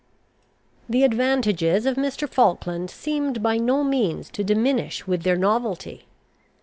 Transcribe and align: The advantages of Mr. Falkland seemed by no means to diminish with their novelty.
The 0.89 1.03
advantages 1.03 1.85
of 1.85 1.95
Mr. 1.95 2.27
Falkland 2.27 2.89
seemed 2.89 3.43
by 3.43 3.57
no 3.59 3.83
means 3.83 4.31
to 4.31 4.43
diminish 4.43 5.05
with 5.05 5.21
their 5.21 5.37
novelty. 5.37 6.07